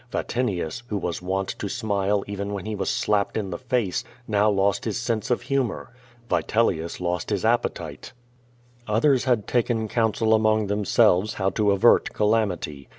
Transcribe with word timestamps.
Vatinius, 0.11 0.81
who 0.87 0.97
was 0.97 1.21
wont 1.21 1.49
to 1.59 1.69
smile 1.69 2.23
even 2.25 2.53
when 2.53 2.65
he 2.65 2.73
was 2.73 2.89
slapped 2.89 3.37
in 3.37 3.51
the 3.51 3.57
face, 3.59 4.03
now 4.27 4.49
lost 4.49 4.83
his 4.85 4.99
sense 4.99 5.29
of 5.29 5.43
humor. 5.43 5.91
Vitelius 6.27 6.99
lost 6.99 7.29
his 7.29 7.45
appetite. 7.45 8.11
354 8.87 8.93
*^^ 8.95 8.97
VADI8. 8.97 8.97
Others 8.97 9.23
had 9.25 9.45
taken 9.47 9.87
counsel 9.87 10.33
among 10.33 10.65
themselves 10.65 11.35
how 11.35 11.51
to 11.51 11.69
avert 11.69 12.13
calamity. 12.13 12.89